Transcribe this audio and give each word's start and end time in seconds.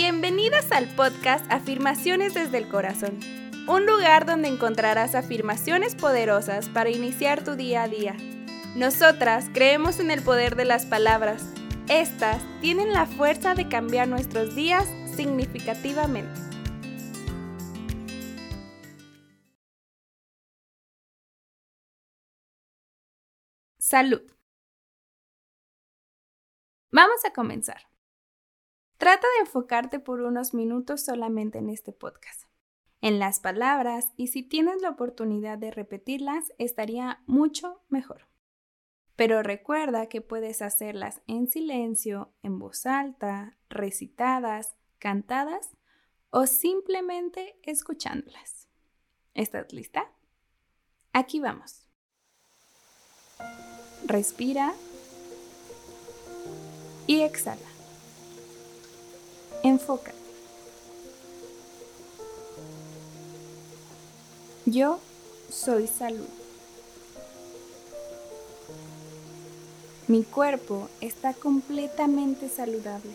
Bienvenidas 0.00 0.70
al 0.70 0.86
podcast 0.94 1.44
Afirmaciones 1.50 2.32
desde 2.32 2.58
el 2.58 2.68
Corazón, 2.68 3.18
un 3.66 3.84
lugar 3.84 4.26
donde 4.26 4.46
encontrarás 4.46 5.16
afirmaciones 5.16 5.96
poderosas 5.96 6.68
para 6.68 6.88
iniciar 6.88 7.42
tu 7.42 7.56
día 7.56 7.82
a 7.82 7.88
día. 7.88 8.14
Nosotras 8.76 9.50
creemos 9.52 9.98
en 9.98 10.12
el 10.12 10.22
poder 10.22 10.54
de 10.54 10.66
las 10.66 10.86
palabras. 10.86 11.42
Estas 11.88 12.40
tienen 12.60 12.92
la 12.92 13.06
fuerza 13.06 13.56
de 13.56 13.68
cambiar 13.68 14.06
nuestros 14.06 14.54
días 14.54 14.86
significativamente. 15.16 16.40
Salud. 23.80 24.22
Vamos 26.92 27.24
a 27.24 27.32
comenzar. 27.32 27.97
Trata 28.98 29.28
de 29.36 29.42
enfocarte 29.42 30.00
por 30.00 30.20
unos 30.22 30.54
minutos 30.54 31.04
solamente 31.04 31.58
en 31.58 31.70
este 31.70 31.92
podcast, 31.92 32.42
en 33.00 33.20
las 33.20 33.38
palabras 33.38 34.12
y 34.16 34.26
si 34.26 34.42
tienes 34.42 34.82
la 34.82 34.90
oportunidad 34.90 35.56
de 35.56 35.70
repetirlas 35.70 36.52
estaría 36.58 37.22
mucho 37.26 37.80
mejor. 37.88 38.26
Pero 39.14 39.44
recuerda 39.44 40.08
que 40.08 40.20
puedes 40.20 40.62
hacerlas 40.62 41.22
en 41.28 41.46
silencio, 41.46 42.34
en 42.42 42.58
voz 42.58 42.86
alta, 42.86 43.56
recitadas, 43.68 44.76
cantadas 44.98 45.70
o 46.30 46.46
simplemente 46.46 47.56
escuchándolas. 47.62 48.68
¿Estás 49.34 49.72
lista? 49.72 50.10
Aquí 51.12 51.38
vamos. 51.38 51.88
Respira 54.06 54.74
y 57.06 57.20
exhala. 57.20 57.77
Enfócate. 59.62 60.16
Yo 64.66 64.98
soy 65.50 65.86
salud. 65.86 66.28
Mi 70.06 70.24
cuerpo 70.24 70.88
está 71.00 71.34
completamente 71.34 72.48
saludable. 72.48 73.12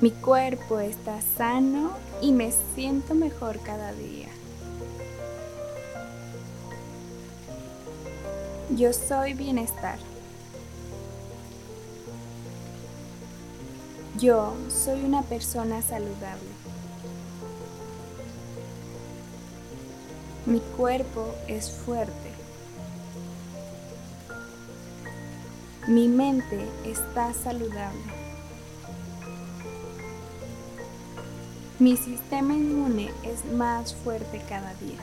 Mi 0.00 0.10
cuerpo 0.10 0.78
está 0.80 1.20
sano 1.36 1.90
y 2.20 2.32
me 2.32 2.52
siento 2.74 3.14
mejor 3.14 3.60
cada 3.60 3.92
día. 3.92 4.28
Yo 8.76 8.92
soy 8.92 9.34
bienestar. 9.34 9.98
Yo 14.18 14.54
soy 14.70 15.04
una 15.04 15.20
persona 15.22 15.82
saludable. 15.82 16.48
Mi 20.46 20.60
cuerpo 20.60 21.34
es 21.48 21.70
fuerte. 21.70 22.30
Mi 25.86 26.08
mente 26.08 26.66
está 26.86 27.34
saludable. 27.34 28.00
Mi 31.78 31.98
sistema 31.98 32.54
inmune 32.54 33.10
es 33.22 33.44
más 33.52 33.94
fuerte 33.94 34.40
cada 34.48 34.72
día. 34.76 35.00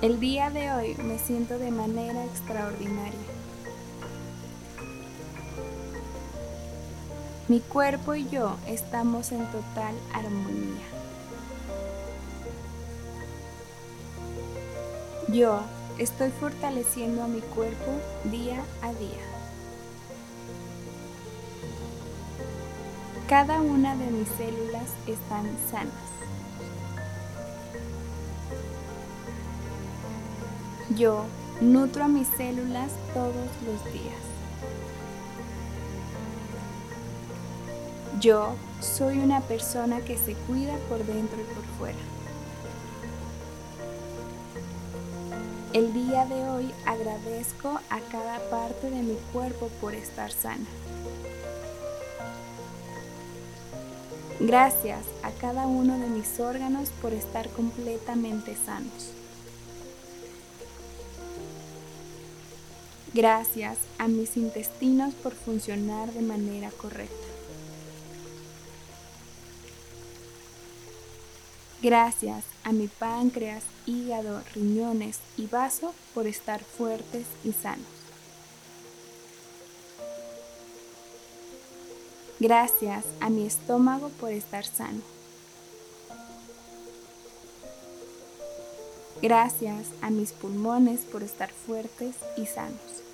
El 0.00 0.20
día 0.20 0.48
de 0.48 0.72
hoy 0.72 0.94
me 1.04 1.18
siento 1.18 1.58
de 1.58 1.70
manera 1.70 2.24
extraordinaria. 2.24 3.39
Mi 7.50 7.58
cuerpo 7.58 8.14
y 8.14 8.28
yo 8.28 8.54
estamos 8.68 9.32
en 9.32 9.44
total 9.46 9.96
armonía. 10.14 10.86
Yo 15.26 15.58
estoy 15.98 16.30
fortaleciendo 16.30 17.24
a 17.24 17.26
mi 17.26 17.40
cuerpo 17.40 17.90
día 18.30 18.62
a 18.82 18.92
día. 18.92 19.24
Cada 23.28 23.60
una 23.60 23.96
de 23.96 24.06
mis 24.12 24.28
células 24.28 24.88
están 25.08 25.50
sanas. 25.72 25.92
Yo 30.96 31.24
nutro 31.60 32.04
a 32.04 32.08
mis 32.08 32.28
células 32.28 32.92
todos 33.12 33.50
los 33.66 33.92
días. 33.92 34.29
Yo 38.20 38.54
soy 38.80 39.18
una 39.18 39.40
persona 39.40 40.02
que 40.02 40.18
se 40.18 40.34
cuida 40.34 40.76
por 40.90 40.98
dentro 41.06 41.40
y 41.40 41.54
por 41.54 41.64
fuera. 41.78 41.98
El 45.72 45.94
día 45.94 46.26
de 46.26 46.50
hoy 46.50 46.70
agradezco 46.84 47.80
a 47.88 48.00
cada 48.12 48.38
parte 48.50 48.90
de 48.90 49.02
mi 49.02 49.14
cuerpo 49.32 49.70
por 49.80 49.94
estar 49.94 50.30
sana. 50.30 50.66
Gracias 54.38 55.00
a 55.22 55.30
cada 55.30 55.66
uno 55.66 55.98
de 55.98 56.08
mis 56.08 56.40
órganos 56.40 56.90
por 57.00 57.14
estar 57.14 57.48
completamente 57.48 58.54
sanos. 58.54 59.12
Gracias 63.14 63.78
a 63.96 64.08
mis 64.08 64.36
intestinos 64.36 65.14
por 65.14 65.32
funcionar 65.32 66.12
de 66.12 66.20
manera 66.20 66.70
correcta. 66.70 67.29
Gracias 71.82 72.44
a 72.62 72.72
mi 72.72 72.88
páncreas, 72.88 73.64
hígado, 73.86 74.42
riñones 74.54 75.20
y 75.38 75.46
vaso 75.46 75.94
por 76.12 76.26
estar 76.26 76.62
fuertes 76.62 77.24
y 77.42 77.52
sanos. 77.52 77.86
Gracias 82.38 83.06
a 83.20 83.30
mi 83.30 83.46
estómago 83.46 84.10
por 84.20 84.30
estar 84.30 84.66
sano. 84.66 85.00
Gracias 89.22 89.88
a 90.02 90.10
mis 90.10 90.32
pulmones 90.32 91.00
por 91.00 91.22
estar 91.22 91.50
fuertes 91.50 92.14
y 92.36 92.44
sanos. 92.44 93.09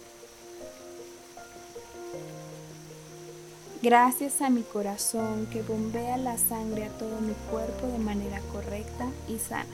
Gracias 3.86 4.42
a 4.42 4.50
mi 4.50 4.62
corazón 4.62 5.46
que 5.46 5.62
bombea 5.62 6.16
la 6.16 6.36
sangre 6.38 6.86
a 6.86 6.98
todo 6.98 7.20
mi 7.20 7.34
cuerpo 7.52 7.86
de 7.86 8.00
manera 8.00 8.40
correcta 8.52 9.06
y 9.28 9.38
sana. 9.38 9.64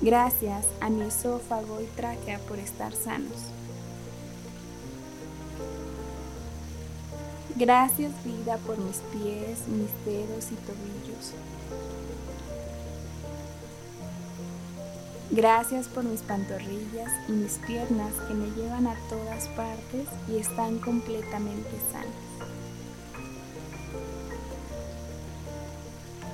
Gracias 0.00 0.64
a 0.80 0.90
mi 0.90 1.02
esófago 1.02 1.80
y 1.80 1.86
tráquea 1.96 2.38
por 2.46 2.60
estar 2.60 2.94
sanos. 2.94 3.50
Gracias 7.56 8.12
vida 8.24 8.58
por 8.58 8.78
mis 8.78 8.98
pies, 8.98 9.66
mis 9.66 9.90
dedos 10.06 10.52
y 10.52 10.54
tobillos. 10.54 11.32
Gracias 15.36 15.88
por 15.88 16.04
mis 16.04 16.20
pantorrillas 16.22 17.10
y 17.28 17.32
mis 17.32 17.58
piernas 17.66 18.12
que 18.28 18.34
me 18.34 18.52
llevan 18.52 18.86
a 18.86 18.94
todas 19.08 19.48
partes 19.48 20.06
y 20.28 20.36
están 20.36 20.78
completamente 20.78 21.70
sanas. 21.90 22.48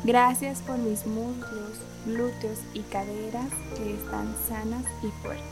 Gracias 0.04 0.60
por 0.60 0.76
mis 0.76 1.06
muslos, 1.06 1.78
glúteos 2.04 2.58
y 2.74 2.80
caderas 2.80 3.48
que 3.74 3.94
están 3.94 4.34
sanas 4.46 4.84
y 5.02 5.08
fuertes. 5.22 5.44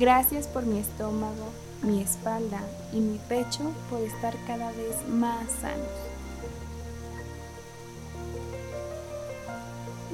Gracias 0.00 0.46
por 0.46 0.64
mi 0.64 0.78
estómago, 0.78 1.52
mi 1.82 2.00
espalda 2.00 2.62
y 2.90 3.00
mi 3.00 3.18
pecho 3.28 3.70
por 3.90 4.00
estar 4.00 4.34
cada 4.46 4.72
vez 4.72 4.96
más 5.08 5.44
sanos. 5.60 6.11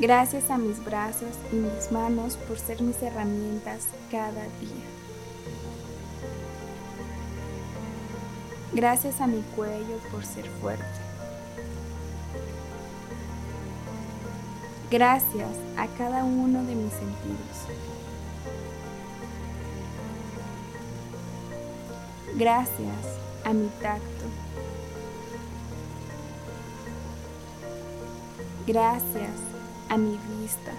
Gracias 0.00 0.48
a 0.48 0.58
mis 0.58 0.84
brazos 0.84 1.34
y 1.50 1.56
mis 1.56 1.90
manos 1.90 2.36
por 2.36 2.56
ser 2.56 2.80
mis 2.80 3.02
herramientas 3.02 3.80
cada 4.12 4.44
día. 4.60 4.86
Gracias 8.72 9.20
a 9.20 9.26
mi 9.26 9.42
cuello 9.56 9.98
por 10.12 10.24
ser 10.24 10.48
fuerte. 10.60 10.84
Gracias 14.88 15.56
a 15.76 15.88
cada 15.98 16.22
uno 16.22 16.62
de 16.62 16.76
mis 16.76 16.92
sentidos. 16.92 17.58
Gracias 22.36 23.18
a 23.44 23.52
mi 23.52 23.66
tacto. 23.80 24.24
Gracias 28.64 29.47
a 29.88 29.96
mi 29.96 30.18
vista. 30.40 30.72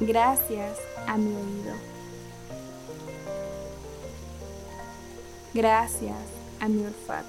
Gracias 0.00 0.78
a 1.06 1.16
mi 1.16 1.34
oído. 1.34 1.74
Gracias 5.54 6.16
a 6.60 6.68
mi 6.68 6.84
olfato. 6.84 7.26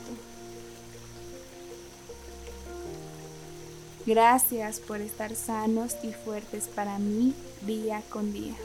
Gracias 4.05 4.79
por 4.79 5.01
estar 5.01 5.35
sanos 5.35 5.95
y 6.03 6.11
fuertes 6.13 6.67
para 6.67 6.99
mí 6.99 7.33
día 7.61 8.01
con 8.09 8.33
día. 8.33 8.55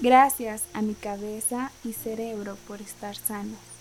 Gracias 0.00 0.62
a 0.72 0.82
mi 0.82 0.94
cabeza 0.94 1.70
y 1.84 1.92
cerebro 1.92 2.56
por 2.66 2.80
estar 2.80 3.16
sanos. 3.16 3.75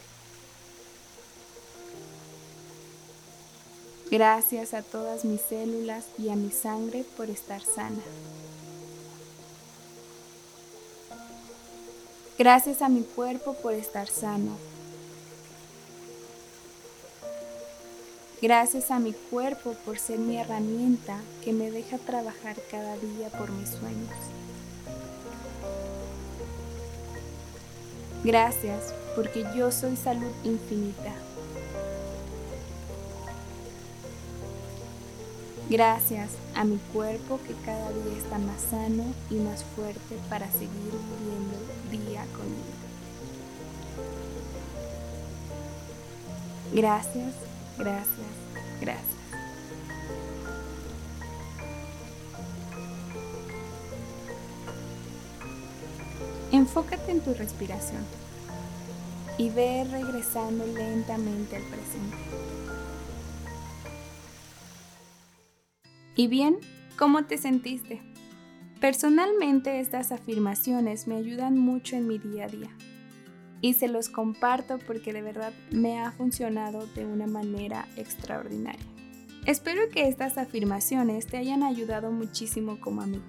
Gracias 4.18 4.74
a 4.74 4.82
todas 4.82 5.26
mis 5.26 5.42
células 5.42 6.06
y 6.18 6.30
a 6.30 6.38
mi 6.38 6.50
sangre 6.50 7.04
por 7.18 7.30
estar 7.30 7.62
sana. 7.62 8.02
Gracias 12.40 12.82
a 12.82 12.88
mi 12.88 13.02
cuerpo 13.02 13.56
por 13.56 13.74
estar 13.74 14.08
sano. 14.08 14.56
Gracias 18.42 18.90
a 18.90 19.00
mi 19.00 19.12
cuerpo 19.12 19.76
por 19.84 20.00
ser 20.00 20.18
mi 20.18 20.38
herramienta 20.38 21.20
que 21.44 21.52
me 21.52 21.70
deja 21.70 21.98
trabajar 21.98 22.56
cada 22.72 22.96
día 22.96 23.28
por 23.38 23.52
mis 23.52 23.68
sueños. 23.68 24.16
Gracias 28.24 28.94
porque 29.14 29.46
yo 29.54 29.74
soy 29.74 29.98
salud 29.98 30.32
infinita. 30.46 31.14
Gracias 35.68 36.30
a 36.54 36.64
mi 36.64 36.78
cuerpo 36.94 37.40
que 37.46 37.56
cada 37.66 37.90
día 37.90 38.18
está 38.18 38.38
más 38.38 38.62
sano 38.70 39.04
y 39.32 39.36
más 39.36 39.64
fuerte 39.76 40.16
para 40.30 40.50
seguir 40.52 40.70
viviendo 40.70 41.58
día 41.90 42.24
con 42.38 42.46
día. 42.46 42.86
Gracias, 46.72 47.34
gracias, 47.80 48.28
gracias. 48.80 49.16
Enfócate 56.52 57.12
en 57.12 57.22
tu 57.22 57.34
respiración 57.34 58.06
y 59.40 59.50
ve 59.50 59.88
regresando 59.90 60.66
lentamente 60.68 61.56
al 61.56 61.64
presente. 61.64 62.18
¿Y 66.16 66.28
bien? 66.28 66.58
¿Cómo 66.98 67.26
te 67.26 67.38
sentiste? 67.38 68.02
Personalmente 68.80 69.82
estas 69.82 70.14
afirmaciones 70.14 71.08
me 71.08 71.16
ayudan 71.16 71.58
mucho 71.58 71.98
en 71.98 72.08
mi 72.08 72.20
día 72.20 72.46
a 72.46 72.48
día 72.48 72.70
y 73.62 73.74
se 73.74 73.88
los 73.88 74.10
comparto 74.10 74.80
porque 74.80 75.12
de 75.12 75.22
verdad 75.22 75.52
me 75.72 76.00
ha 76.00 76.12
funcionado 76.12 76.88
de 76.88 77.06
una 77.06 77.28
manera 77.28 77.88
extraordinaria. 77.98 78.86
Espero 79.46 79.90
que 79.90 80.08
estas 80.08 80.38
afirmaciones 80.38 81.28
te 81.28 81.38
hayan 81.38 81.64
ayudado 81.64 82.12
muchísimo 82.12 82.80
como 82.80 83.02
a 83.02 83.08
mí 83.08 83.22